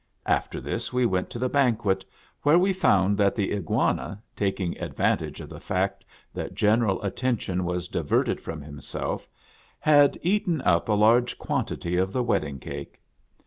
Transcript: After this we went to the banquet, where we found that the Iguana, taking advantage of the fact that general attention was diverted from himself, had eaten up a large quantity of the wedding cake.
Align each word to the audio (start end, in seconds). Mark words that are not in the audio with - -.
After 0.25 0.59
this 0.59 0.91
we 0.91 1.05
went 1.05 1.29
to 1.29 1.37
the 1.37 1.47
banquet, 1.47 2.03
where 2.41 2.57
we 2.57 2.73
found 2.73 3.19
that 3.19 3.35
the 3.35 3.53
Iguana, 3.53 4.19
taking 4.35 4.75
advantage 4.79 5.39
of 5.39 5.47
the 5.49 5.59
fact 5.59 6.03
that 6.33 6.55
general 6.55 6.99
attention 7.03 7.65
was 7.65 7.87
diverted 7.87 8.41
from 8.41 8.63
himself, 8.63 9.27
had 9.79 10.17
eaten 10.23 10.59
up 10.63 10.89
a 10.89 10.93
large 10.93 11.37
quantity 11.37 11.97
of 11.97 12.13
the 12.13 12.23
wedding 12.23 12.57
cake. 12.57 12.99